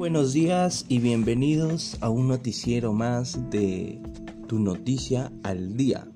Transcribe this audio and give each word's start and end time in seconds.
buenos 0.00 0.32
días 0.32 0.86
y 0.88 0.98
bienvenidos 0.98 1.98
a 2.00 2.08
un 2.08 2.26
noticiero 2.26 2.94
más 2.94 3.38
de 3.50 4.00
Tu 4.46 4.58
Noticia 4.58 5.30
al 5.42 5.76
Día. 5.76 6.08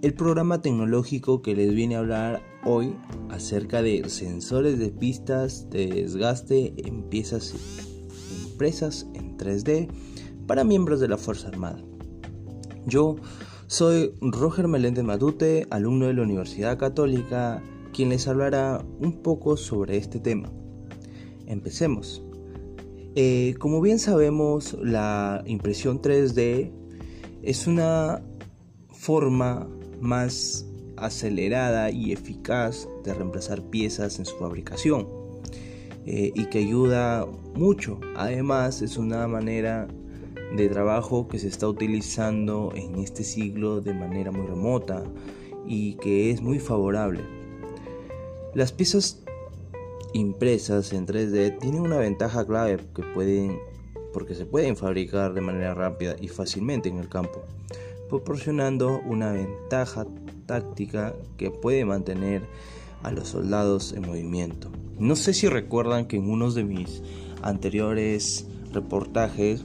El 0.00 0.14
programa 0.14 0.62
tecnológico 0.62 1.42
que 1.42 1.54
les 1.54 1.74
viene 1.74 1.96
a 1.96 1.98
hablar 1.98 2.42
hoy 2.64 2.96
acerca 3.28 3.82
de 3.82 4.08
sensores 4.08 4.78
de 4.78 4.88
pistas 4.88 5.68
de 5.68 5.88
desgaste 5.88 6.72
en 6.88 7.02
piezas 7.02 7.54
impresas 8.46 9.06
en 9.12 9.36
3D 9.36 9.90
para 10.46 10.64
miembros 10.64 10.98
de 10.98 11.08
la 11.08 11.18
Fuerza 11.18 11.48
Armada. 11.48 11.84
Yo 12.86 13.16
soy 13.66 14.14
Roger 14.22 14.68
Meléndez 14.68 15.04
Matute, 15.04 15.66
alumno 15.68 16.06
de 16.06 16.14
la 16.14 16.22
Universidad 16.22 16.78
Católica, 16.78 17.62
quien 17.92 18.08
les 18.08 18.26
hablará 18.26 18.82
un 19.00 19.20
poco 19.20 19.58
sobre 19.58 19.98
este 19.98 20.18
tema. 20.18 20.50
Empecemos. 21.46 22.25
Eh, 23.18 23.54
como 23.58 23.80
bien 23.80 23.98
sabemos, 23.98 24.76
la 24.82 25.42
impresión 25.46 26.02
3D 26.02 26.70
es 27.42 27.66
una 27.66 28.22
forma 28.90 29.66
más 30.02 30.66
acelerada 30.98 31.90
y 31.90 32.12
eficaz 32.12 32.86
de 33.04 33.14
reemplazar 33.14 33.62
piezas 33.62 34.18
en 34.18 34.26
su 34.26 34.36
fabricación 34.36 35.08
eh, 36.04 36.30
y 36.34 36.44
que 36.50 36.58
ayuda 36.58 37.26
mucho. 37.54 37.98
Además, 38.16 38.82
es 38.82 38.98
una 38.98 39.26
manera 39.26 39.88
de 40.54 40.68
trabajo 40.68 41.26
que 41.26 41.38
se 41.38 41.48
está 41.48 41.66
utilizando 41.68 42.70
en 42.74 42.96
este 42.96 43.24
siglo 43.24 43.80
de 43.80 43.94
manera 43.94 44.30
muy 44.30 44.46
remota 44.46 45.02
y 45.66 45.94
que 45.94 46.30
es 46.30 46.42
muy 46.42 46.58
favorable. 46.58 47.22
Las 48.54 48.72
piezas 48.72 49.25
impresas 50.12 50.92
en 50.92 51.06
3D 51.06 51.58
tienen 51.58 51.82
una 51.82 51.98
ventaja 51.98 52.46
clave 52.46 52.78
que 52.94 53.02
pueden 53.02 53.58
porque 54.12 54.34
se 54.34 54.46
pueden 54.46 54.76
fabricar 54.76 55.34
de 55.34 55.42
manera 55.42 55.74
rápida 55.74 56.16
y 56.18 56.28
fácilmente 56.28 56.88
en 56.88 56.96
el 56.96 57.06
campo, 57.06 57.44
proporcionando 58.08 58.98
una 59.04 59.30
ventaja 59.30 60.06
táctica 60.46 61.14
que 61.36 61.50
puede 61.50 61.84
mantener 61.84 62.46
a 63.02 63.10
los 63.10 63.28
soldados 63.28 63.92
en 63.92 64.06
movimiento. 64.06 64.70
No 64.98 65.16
sé 65.16 65.34
si 65.34 65.48
recuerdan 65.48 66.06
que 66.06 66.16
en 66.16 66.30
uno 66.30 66.50
de 66.50 66.64
mis 66.64 67.02
anteriores 67.42 68.46
reportajes, 68.72 69.62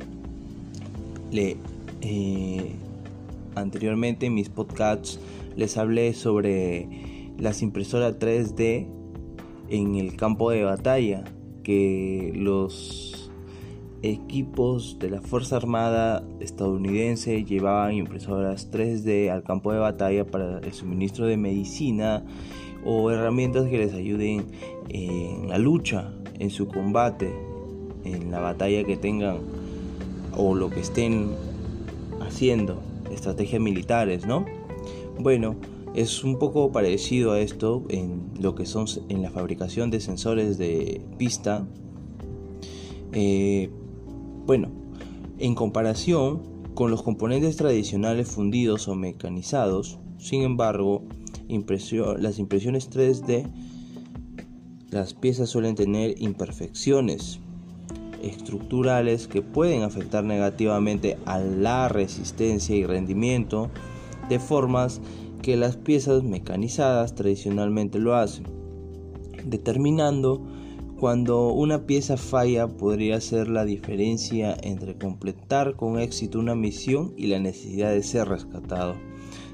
le, 1.31 1.56
eh, 2.02 2.75
anteriormente 3.56 4.25
en 4.25 4.34
mis 4.34 4.50
podcasts 4.50 5.17
les 5.56 5.78
hablé 5.78 6.14
sobre 6.14 6.89
las 7.38 7.62
impresoras 7.62 8.19
3D 8.19 8.88
en 9.72 9.95
el 9.95 10.17
campo 10.17 10.52
de 10.52 10.64
batalla 10.64 11.23
que 11.64 12.33
los 12.36 13.31
equipos 14.03 14.97
de 15.00 15.09
la 15.09 15.22
Fuerza 15.22 15.55
Armada 15.55 16.23
estadounidense 16.41 17.45
llevaban 17.45 17.94
impresoras 17.94 18.69
3D 18.69 19.30
al 19.30 19.44
campo 19.44 19.72
de 19.72 19.80
batalla 19.80 20.25
para 20.25 20.59
el 20.59 20.73
suministro 20.73 21.25
de 21.25 21.38
medicina 21.38 22.23
o 22.83 23.11
herramientas 23.11 23.69
que 23.69 23.78
les 23.78 23.94
ayuden 23.94 24.45
en 24.89 25.47
la 25.47 25.58
lucha, 25.58 26.11
en 26.39 26.50
su 26.50 26.67
combate, 26.67 27.33
en 28.03 28.30
la 28.30 28.39
batalla 28.39 28.83
que 28.83 28.97
tengan 28.97 29.38
o 30.35 30.53
lo 30.53 30.69
que 30.69 30.81
estén 30.81 31.30
haciendo, 32.19 32.81
estrategias 33.11 33.61
militares, 33.61 34.25
¿no? 34.25 34.45
Bueno, 35.17 35.56
es 35.94 36.23
un 36.23 36.39
poco 36.39 36.72
parecido 36.72 37.34
a 37.34 37.39
esto 37.39 37.84
en 37.89 38.31
lo 38.39 38.56
que 38.56 38.66
son 38.66 38.86
en 39.09 39.22
la 39.22 39.30
fabricación 39.30 39.92
de 39.92 40.00
sensores 40.00 40.58
de 40.58 41.02
pista. 41.17 41.67
Eh, 43.14 43.70
bueno, 44.45 44.69
en 45.38 45.56
comparación 45.56 46.41
con 46.74 46.91
los 46.91 47.03
componentes 47.03 47.57
tradicionales 47.57 48.29
fundidos 48.29 48.88
o 48.88 48.96
mecanizados, 48.96 50.00
sin 50.18 50.44
embargo, 50.44 51.03
las 52.19 52.40
impresiones 52.40 52.90
3D, 52.90 53.50
las 54.90 55.13
piezas 55.13 55.50
suelen 55.50 55.75
tener 55.75 56.22
imperfecciones 56.22 57.40
estructurales 58.22 59.28
que 59.28 59.41
pueden 59.41 59.84
afectar 59.84 60.23
negativamente 60.23 61.18
a 61.25 61.40
la 61.40 61.90
resistencia 61.90 62.75
y 62.75 62.85
rendimiento 62.85 63.69
de 64.29 64.40
formas 64.40 65.02
que 65.41 65.57
las 65.57 65.75
piezas 65.75 66.24
mecanizadas 66.24 67.16
tradicionalmente 67.16 68.00
lo 68.00 68.16
hacen, 68.16 68.46
determinando 69.46 70.46
cuando 71.00 71.50
una 71.50 71.88
pieza 71.88 72.16
falla 72.16 72.68
podría 72.68 73.19
ser 73.22 73.47
la 73.47 73.66
diferencia 73.66 74.56
entre 74.62 75.00
completar 75.00 75.75
con 75.75 76.00
éxito 76.00 76.38
una 76.40 76.53
misión 76.53 77.13
y 77.18 77.25
la 77.28 77.40
necesidad 77.40 77.91
de 77.91 78.03
ser 78.03 78.28
rescatado. 78.28 78.96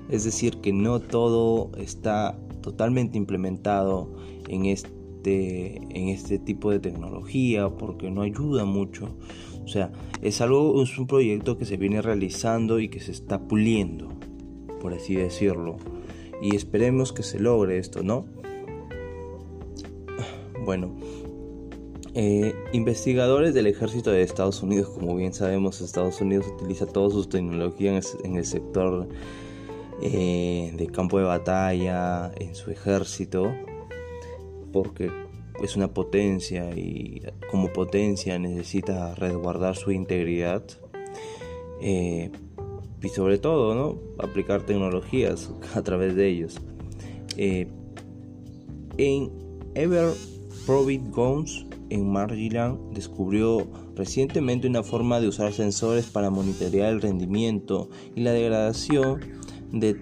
Es 0.09 0.25
decir, 0.25 0.57
que 0.57 0.73
no 0.73 0.99
todo 0.99 1.71
está 1.77 2.37
totalmente 2.61 3.17
implementado 3.17 4.13
en 4.49 4.65
este, 4.65 5.77
en 5.77 6.09
este 6.09 6.37
tipo 6.37 6.69
de 6.69 6.79
tecnología 6.79 7.69
porque 7.69 8.11
no 8.11 8.23
ayuda 8.23 8.65
mucho. 8.65 9.15
O 9.63 9.69
sea, 9.69 9.93
es 10.21 10.41
algo, 10.41 10.83
es 10.83 10.97
un 10.97 11.07
proyecto 11.07 11.57
que 11.57 11.65
se 11.65 11.77
viene 11.77 12.01
realizando 12.01 12.81
y 12.81 12.89
que 12.89 12.99
se 12.99 13.11
está 13.11 13.47
puliendo 13.47 14.09
por 14.79 14.93
así 14.93 15.15
decirlo. 15.15 15.77
Y 16.41 16.55
esperemos 16.55 17.13
que 17.13 17.23
se 17.23 17.39
logre 17.39 17.77
esto, 17.77 18.03
¿no? 18.03 18.25
Bueno, 20.63 20.95
eh, 22.13 22.53
investigadores 22.73 23.53
del 23.53 23.67
ejército 23.67 24.11
de 24.11 24.21
Estados 24.21 24.61
Unidos, 24.63 24.89
como 24.89 25.15
bien 25.15 25.33
sabemos, 25.33 25.81
Estados 25.81 26.19
Unidos 26.19 26.47
utiliza 26.47 26.85
toda 26.85 27.09
su 27.09 27.25
tecnología 27.25 27.99
en 28.23 28.35
el 28.35 28.45
sector 28.45 29.07
eh, 30.01 30.73
de 30.75 30.87
campo 30.87 31.17
de 31.17 31.25
batalla, 31.25 32.31
en 32.37 32.55
su 32.55 32.71
ejército, 32.71 33.51
porque 34.71 35.11
es 35.63 35.75
una 35.75 35.93
potencia 35.93 36.71
y 36.75 37.21
como 37.49 37.73
potencia 37.73 38.37
necesita 38.37 39.15
resguardar 39.15 39.75
su 39.75 39.91
integridad. 39.91 40.63
Eh, 41.81 42.31
y 43.01 43.09
sobre 43.09 43.37
todo 43.37 43.75
¿no? 43.75 43.99
aplicar 44.23 44.63
tecnologías 44.63 45.51
a 45.75 45.81
través 45.81 46.15
de 46.15 46.27
ellos. 46.27 46.59
Eh, 47.37 47.67
en 48.97 49.31
Ever 49.75 50.11
Probit 50.65 51.07
Guns 51.11 51.65
en 51.89 52.09
Maryland 52.09 52.93
descubrió 52.93 53.67
recientemente 53.95 54.67
una 54.67 54.83
forma 54.83 55.19
de 55.19 55.27
usar 55.27 55.53
sensores 55.53 56.07
para 56.07 56.29
monitorear 56.29 56.91
el 56.91 57.01
rendimiento 57.01 57.89
y 58.15 58.21
la 58.21 58.31
degradación 58.31 59.21
de, 59.71 59.93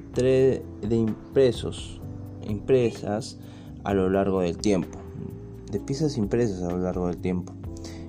de 0.82 0.96
impresos, 0.96 2.02
impresas 2.48 3.40
a 3.84 3.94
lo 3.94 4.10
largo 4.10 4.42
del 4.42 4.58
tiempo, 4.58 4.98
de 5.72 5.80
piezas 5.80 6.18
impresas 6.18 6.64
a 6.64 6.72
lo 6.72 6.80
largo 6.80 7.08
del 7.08 7.18
tiempo. 7.18 7.54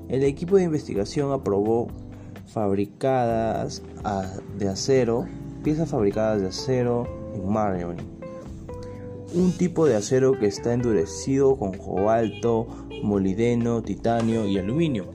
El 0.08 0.22
equipo 0.22 0.56
de 0.56 0.64
investigación 0.64 1.32
aprobó 1.32 1.88
fabricadas 2.46 3.82
de 4.58 4.68
acero, 4.68 5.26
piezas 5.62 5.90
fabricadas 5.90 6.40
de 6.40 6.48
acero 6.48 7.06
en 7.34 7.48
Maryland. 7.48 8.00
Un 9.34 9.52
tipo 9.52 9.86
de 9.86 9.96
acero 9.96 10.38
que 10.38 10.46
está 10.46 10.72
endurecido 10.72 11.56
con 11.56 11.72
cobalto, 11.72 12.66
molibdeno, 13.02 13.82
titanio 13.82 14.46
y 14.46 14.58
aluminio. 14.58 15.10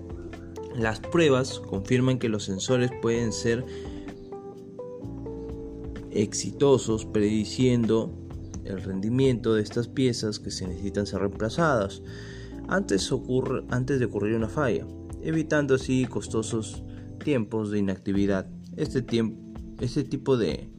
Las 0.75 0.99
pruebas 0.99 1.59
confirman 1.59 2.19
que 2.19 2.29
los 2.29 2.43
sensores 2.43 2.91
pueden 3.01 3.31
ser 3.31 3.65
exitosos 6.11 7.05
prediciendo 7.05 8.13
el 8.65 8.81
rendimiento 8.83 9.53
de 9.53 9.61
estas 9.61 9.87
piezas 9.87 10.39
que 10.39 10.51
se 10.51 10.67
necesitan 10.67 11.07
ser 11.07 11.19
reemplazadas 11.21 12.03
antes, 12.67 13.11
antes 13.69 13.99
de 13.99 14.05
ocurrir 14.05 14.35
una 14.35 14.49
falla, 14.49 14.85
evitando 15.21 15.75
así 15.75 16.05
costosos 16.05 16.83
tiempos 17.23 17.71
de 17.71 17.79
inactividad. 17.79 18.47
Este, 18.75 19.05
este 19.79 20.03
tipo 20.03 20.37
de, 20.37 20.69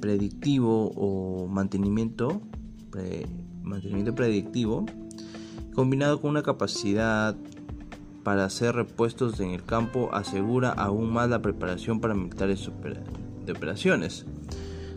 predictivo 0.00 0.92
o 0.94 1.46
mantenimiento, 1.46 2.42
mantenimiento 3.62 4.14
predictivo, 4.14 4.86
combinado 5.74 6.20
con 6.20 6.30
una 6.30 6.42
capacidad 6.42 7.36
para 8.22 8.44
hacer 8.44 8.74
repuestos 8.74 9.40
en 9.40 9.50
el 9.50 9.64
campo, 9.64 10.10
asegura 10.12 10.70
aún 10.70 11.12
más 11.12 11.30
la 11.30 11.40
preparación 11.40 12.00
para 12.00 12.14
militares 12.14 12.70
de 13.46 13.52
operaciones. 13.52 14.26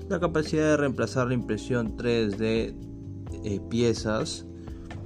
La 0.09 0.19
capacidad 0.19 0.71
de 0.71 0.77
reemplazar 0.77 1.27
la 1.27 1.33
impresión 1.33 1.95
3D 1.95 2.37
de 2.37 2.75
eh, 3.43 3.61
piezas 3.69 4.45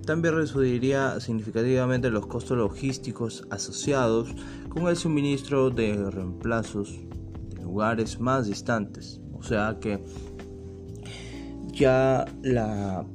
también 0.08 0.36
reduciría 0.36 1.20
significativamente 1.20 2.10
los 2.10 2.26
costos 2.26 2.58
logísticos 2.58 3.46
asociados 3.52 4.34
con 4.70 4.88
el 4.88 4.96
suministro 4.96 5.70
de 5.70 6.10
reemplazos 6.10 6.98
de 7.50 7.62
lugares 7.62 8.20
más 8.20 8.48
distantes. 8.48 9.20
O 9.34 9.44
sea 9.44 9.78
que 9.80 10.04
ya 11.74 12.26
la, 12.42 13.06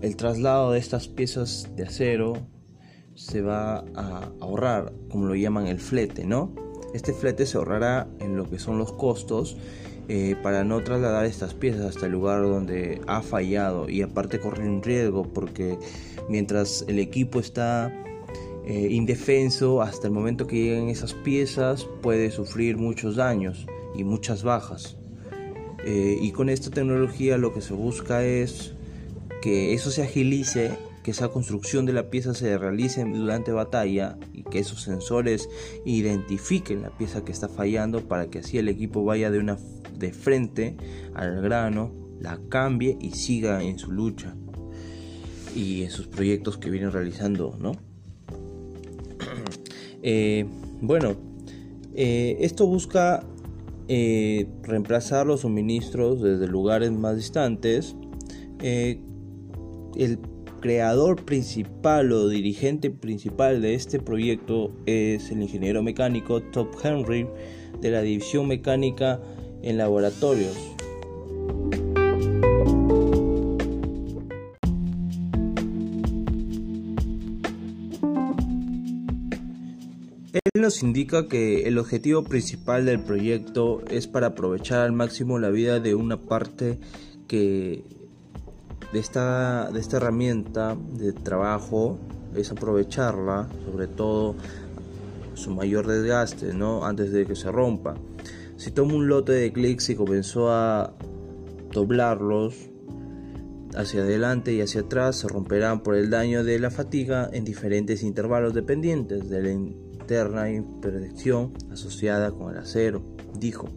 el 0.00 0.16
traslado 0.16 0.72
de 0.72 0.78
estas 0.78 1.08
piezas 1.08 1.68
de 1.76 1.84
acero 1.84 2.32
se 3.14 3.42
va 3.42 3.84
a 3.94 4.32
ahorrar, 4.40 4.94
como 5.10 5.26
lo 5.26 5.34
llaman 5.34 5.66
el 5.66 5.78
flete, 5.78 6.24
¿no? 6.24 6.54
Este 6.94 7.12
flete 7.12 7.44
se 7.44 7.58
ahorrará 7.58 8.08
en 8.18 8.36
lo 8.36 8.48
que 8.48 8.58
son 8.58 8.78
los 8.78 8.92
costos 8.94 9.58
eh, 10.12 10.34
para 10.42 10.64
no 10.64 10.82
trasladar 10.82 11.24
estas 11.24 11.54
piezas 11.54 11.82
hasta 11.82 12.06
el 12.06 12.12
lugar 12.12 12.42
donde 12.42 13.00
ha 13.06 13.22
fallado. 13.22 13.88
Y 13.88 14.02
aparte 14.02 14.40
correr 14.40 14.68
un 14.68 14.82
riesgo 14.82 15.22
porque 15.22 15.78
mientras 16.28 16.84
el 16.88 16.98
equipo 16.98 17.38
está 17.38 17.94
eh, 18.66 18.88
indefenso 18.90 19.82
hasta 19.82 20.08
el 20.08 20.12
momento 20.12 20.48
que 20.48 20.56
lleguen 20.56 20.88
esas 20.88 21.14
piezas 21.14 21.86
puede 22.02 22.32
sufrir 22.32 22.76
muchos 22.76 23.14
daños 23.14 23.68
y 23.94 24.02
muchas 24.02 24.42
bajas. 24.42 24.96
Eh, 25.84 26.18
y 26.20 26.32
con 26.32 26.48
esta 26.48 26.70
tecnología 26.70 27.38
lo 27.38 27.54
que 27.54 27.60
se 27.60 27.74
busca 27.74 28.24
es 28.24 28.74
que 29.40 29.74
eso 29.74 29.92
se 29.92 30.02
agilice 30.02 30.72
que 31.10 31.16
esa 31.16 31.28
construcción 31.28 31.86
de 31.86 31.92
la 31.92 32.08
pieza 32.08 32.34
se 32.34 32.56
realice 32.56 33.04
durante 33.04 33.50
batalla 33.50 34.16
y 34.32 34.44
que 34.44 34.60
esos 34.60 34.82
sensores 34.82 35.48
identifiquen 35.84 36.82
la 36.82 36.96
pieza 36.96 37.24
que 37.24 37.32
está 37.32 37.48
fallando 37.48 38.06
para 38.06 38.30
que 38.30 38.38
así 38.38 38.58
el 38.58 38.68
equipo 38.68 39.04
vaya 39.04 39.32
de 39.32 39.40
una 39.40 39.58
de 39.98 40.12
frente 40.12 40.76
al 41.14 41.42
grano, 41.42 41.90
la 42.20 42.38
cambie 42.48 42.96
y 43.00 43.10
siga 43.10 43.60
en 43.62 43.78
su 43.78 43.90
lucha 43.90 44.36
y 45.56 45.82
en 45.82 45.90
sus 45.90 46.06
proyectos 46.06 46.58
que 46.58 46.70
vienen 46.70 46.92
realizando, 46.92 47.56
¿no? 47.58 47.72
Eh, 50.02 50.46
bueno, 50.80 51.14
eh, 51.94 52.38
esto 52.40 52.66
busca 52.66 53.22
eh, 53.86 54.46
reemplazar 54.62 55.26
los 55.26 55.40
suministros 55.40 56.22
desde 56.22 56.46
lugares 56.46 56.90
más 56.90 57.16
distantes. 57.16 57.96
el 58.62 60.18
creador 60.60 61.24
principal 61.24 62.12
o 62.12 62.28
dirigente 62.28 62.90
principal 62.90 63.60
de 63.60 63.74
este 63.74 63.98
proyecto 63.98 64.72
es 64.86 65.30
el 65.30 65.42
ingeniero 65.42 65.82
mecánico 65.82 66.42
Top 66.42 66.74
Henry 66.82 67.26
de 67.80 67.90
la 67.90 68.02
división 68.02 68.46
mecánica 68.46 69.20
en 69.62 69.78
laboratorios. 69.78 70.56
Él 80.32 80.62
nos 80.62 80.82
indica 80.82 81.26
que 81.26 81.62
el 81.66 81.78
objetivo 81.78 82.22
principal 82.24 82.84
del 82.84 83.02
proyecto 83.02 83.82
es 83.90 84.06
para 84.06 84.28
aprovechar 84.28 84.80
al 84.80 84.92
máximo 84.92 85.38
la 85.38 85.50
vida 85.50 85.80
de 85.80 85.94
una 85.94 86.20
parte 86.20 86.78
que 87.26 87.84
de 88.92 88.98
esta, 88.98 89.70
de 89.70 89.80
esta 89.80 89.98
herramienta 89.98 90.76
de 90.94 91.12
trabajo 91.12 91.98
es 92.34 92.50
aprovecharla, 92.50 93.48
sobre 93.64 93.86
todo 93.86 94.34
su 95.34 95.50
mayor 95.50 95.86
desgaste, 95.86 96.52
¿no? 96.52 96.84
antes 96.84 97.12
de 97.12 97.26
que 97.26 97.34
se 97.34 97.50
rompa. 97.50 97.94
Si 98.56 98.70
tomo 98.70 98.96
un 98.96 99.08
lote 99.08 99.32
de 99.32 99.52
clics 99.52 99.90
y 99.90 99.94
comenzó 99.94 100.52
a 100.52 100.92
doblarlos 101.72 102.70
hacia 103.74 104.02
adelante 104.02 104.52
y 104.52 104.60
hacia 104.60 104.82
atrás, 104.82 105.16
se 105.16 105.28
romperán 105.28 105.82
por 105.82 105.94
el 105.94 106.10
daño 106.10 106.44
de 106.44 106.58
la 106.58 106.70
fatiga 106.70 107.30
en 107.32 107.44
diferentes 107.44 108.02
intervalos 108.02 108.52
dependientes 108.52 109.30
de 109.30 109.42
la 109.42 109.50
interna 109.50 110.50
imperfección 110.50 111.52
asociada 111.70 112.32
con 112.32 112.52
el 112.52 112.58
acero, 112.58 113.02
dijo. 113.38 113.68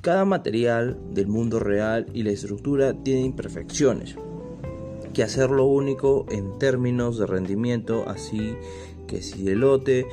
Cada 0.00 0.24
material 0.24 0.96
del 1.10 1.26
mundo 1.26 1.58
real 1.58 2.06
y 2.14 2.22
la 2.22 2.30
estructura 2.30 2.94
tiene 3.02 3.22
imperfecciones, 3.22 4.16
que 5.12 5.24
hacerlo 5.24 5.66
único 5.66 6.24
en 6.30 6.58
términos 6.58 7.18
de 7.18 7.26
rendimiento, 7.26 8.08
así 8.08 8.54
que 9.08 9.22
si 9.22 9.48
el 9.48 9.60
lote 9.60 10.06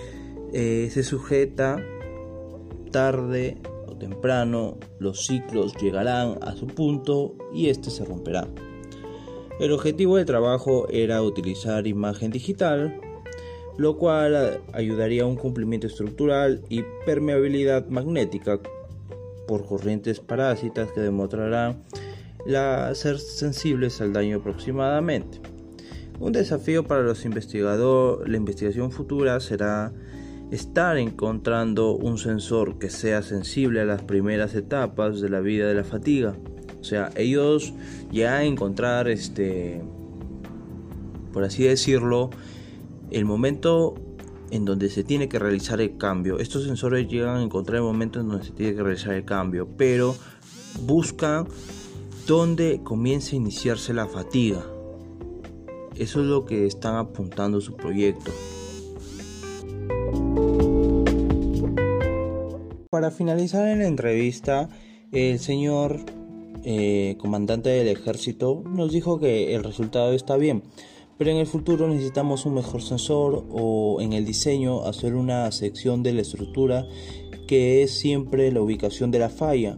eh, 0.53 0.89
se 0.91 1.03
sujeta 1.03 1.77
tarde 2.91 3.57
o 3.87 3.95
temprano, 3.95 4.77
los 4.99 5.27
ciclos 5.27 5.75
llegarán 5.75 6.39
a 6.41 6.55
su 6.55 6.65
punto 6.65 7.35
y 7.53 7.69
este 7.69 7.91
se 7.91 8.05
romperá. 8.05 8.47
El 9.59 9.71
objetivo 9.71 10.17
del 10.17 10.25
trabajo 10.25 10.87
era 10.89 11.21
utilizar 11.21 11.85
imagen 11.85 12.31
digital, 12.31 12.99
lo 13.77 13.97
cual 13.97 14.61
ayudaría 14.73 15.23
a 15.23 15.27
un 15.27 15.35
cumplimiento 15.35 15.87
estructural 15.87 16.63
y 16.69 16.83
permeabilidad 17.05 17.87
magnética 17.87 18.59
por 19.47 19.65
corrientes 19.65 20.19
parásitas 20.19 20.91
que 20.91 21.01
demostrarán 21.01 21.83
ser 22.93 23.19
sensibles 23.19 24.01
al 24.01 24.13
daño 24.13 24.37
aproximadamente. 24.37 25.39
Un 26.19 26.31
desafío 26.31 26.85
para 26.85 27.01
los 27.01 27.25
investigadores, 27.25 28.29
la 28.29 28.37
investigación 28.37 28.91
futura 28.91 29.39
será 29.39 29.91
estar 30.51 30.97
encontrando 30.97 31.93
un 31.95 32.17
sensor 32.17 32.77
que 32.77 32.89
sea 32.89 33.21
sensible 33.21 33.81
a 33.81 33.85
las 33.85 34.03
primeras 34.03 34.55
etapas 34.55 35.19
de 35.19 35.29
la 35.29 35.39
vida 35.39 35.67
de 35.67 35.75
la 35.75 35.83
fatiga. 35.83 36.35
O 36.79 36.83
sea, 36.83 37.09
ellos 37.15 37.73
ya 38.11 38.43
encontrar 38.43 39.07
este 39.07 39.81
por 41.35 41.43
así 41.43 41.65
decirlo, 41.65 42.29
el 43.11 43.25
momento 43.25 43.95
en 44.51 44.65
donde 44.65 44.89
se 44.89 45.03
tiene 45.03 45.27
que 45.27 45.39
realizar 45.39 45.81
el 45.81 45.97
cambio. 45.97 46.39
Estos 46.39 46.63
sensores 46.63 47.07
llegan 47.07 47.37
a 47.37 47.43
encontrar 47.43 47.77
el 47.77 47.83
momento 47.83 48.19
en 48.19 48.29
donde 48.29 48.45
se 48.45 48.51
tiene 48.51 48.75
que 48.75 48.83
realizar 48.83 49.13
el 49.13 49.25
cambio, 49.25 49.67
pero 49.77 50.15
buscan 50.81 51.47
donde 52.27 52.81
comienza 52.83 53.31
a 53.33 53.35
iniciarse 53.35 53.93
la 53.93 54.07
fatiga. 54.07 54.65
Eso 55.95 56.21
es 56.21 56.27
lo 56.27 56.45
que 56.45 56.65
están 56.65 56.95
apuntando 56.95 57.61
su 57.61 57.75
proyecto. 57.75 58.31
Para 62.89 63.11
finalizar 63.11 63.67
en 63.67 63.79
la 63.79 63.87
entrevista, 63.87 64.69
el 65.11 65.39
señor 65.39 65.99
eh, 66.63 67.15
comandante 67.19 67.69
del 67.69 67.87
ejército 67.87 68.63
nos 68.65 68.91
dijo 68.91 69.19
que 69.19 69.53
el 69.53 69.63
resultado 69.63 70.13
está 70.13 70.35
bien, 70.35 70.63
pero 71.17 71.31
en 71.31 71.37
el 71.37 71.47
futuro 71.47 71.87
necesitamos 71.87 72.45
un 72.45 72.55
mejor 72.55 72.81
sensor 72.81 73.45
o 73.49 74.01
en 74.01 74.13
el 74.13 74.25
diseño 74.25 74.85
hacer 74.85 75.15
una 75.15 75.51
sección 75.51 76.03
de 76.03 76.13
la 76.13 76.21
estructura 76.21 76.85
que 77.47 77.83
es 77.83 77.91
siempre 77.91 78.51
la 78.51 78.61
ubicación 78.61 79.11
de 79.11 79.19
la 79.19 79.29
falla, 79.29 79.77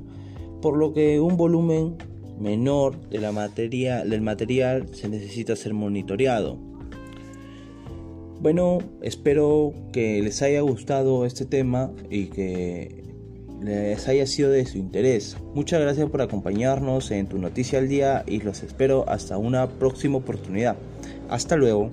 por 0.62 0.78
lo 0.78 0.94
que 0.94 1.20
un 1.20 1.38
volumen 1.38 1.96
menor 2.40 3.10
de 3.10 3.20
la 3.20 3.32
materia, 3.32 4.04
del 4.04 4.22
material 4.22 4.88
se 4.94 5.10
necesita 5.10 5.56
ser 5.56 5.74
monitoreado. 5.74 6.58
Bueno, 8.40 8.80
espero 9.02 9.74
que 9.92 10.22
les 10.22 10.42
haya 10.42 10.62
gustado 10.62 11.26
este 11.26 11.46
tema 11.46 11.92
y 12.10 12.26
que 12.26 13.04
les 13.62 14.08
haya 14.08 14.28
sido 14.28 14.52
de 14.52 14.66
su 14.66 14.78
interés. 14.78 15.38
Muchas 15.56 15.82
gracias 15.82 16.10
por 16.10 16.22
acompañarnos 16.22 17.10
en 17.10 17.28
tu 17.28 17.40
noticia 17.40 17.80
al 17.80 17.88
día 17.88 18.24
y 18.28 18.40
los 18.42 18.62
espero 18.62 19.06
hasta 19.10 19.38
una 19.38 19.68
próxima 19.68 20.18
oportunidad. 20.18 20.78
Hasta 21.30 21.56
luego. 21.56 21.92